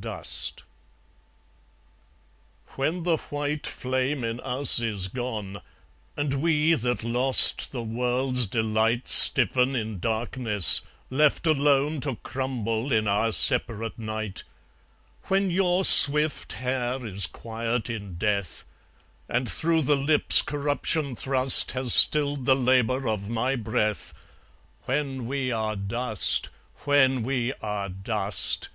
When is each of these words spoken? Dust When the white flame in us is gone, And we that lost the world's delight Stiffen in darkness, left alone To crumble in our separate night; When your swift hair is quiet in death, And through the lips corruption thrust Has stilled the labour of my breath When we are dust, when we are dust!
Dust 0.00 0.64
When 2.70 3.04
the 3.04 3.18
white 3.18 3.68
flame 3.68 4.24
in 4.24 4.40
us 4.40 4.80
is 4.80 5.06
gone, 5.06 5.58
And 6.16 6.34
we 6.42 6.74
that 6.74 7.04
lost 7.04 7.70
the 7.70 7.84
world's 7.84 8.46
delight 8.46 9.06
Stiffen 9.06 9.76
in 9.76 10.00
darkness, 10.00 10.82
left 11.08 11.46
alone 11.46 12.00
To 12.00 12.16
crumble 12.16 12.90
in 12.90 13.06
our 13.06 13.30
separate 13.30 13.96
night; 13.96 14.42
When 15.26 15.52
your 15.52 15.84
swift 15.84 16.54
hair 16.54 17.06
is 17.06 17.28
quiet 17.28 17.88
in 17.88 18.16
death, 18.16 18.64
And 19.28 19.48
through 19.48 19.82
the 19.82 19.94
lips 19.94 20.42
corruption 20.42 21.14
thrust 21.14 21.70
Has 21.70 21.94
stilled 21.94 22.44
the 22.44 22.56
labour 22.56 23.06
of 23.08 23.30
my 23.30 23.54
breath 23.54 24.12
When 24.86 25.26
we 25.28 25.52
are 25.52 25.76
dust, 25.76 26.48
when 26.86 27.22
we 27.22 27.52
are 27.62 27.88
dust! 27.88 28.70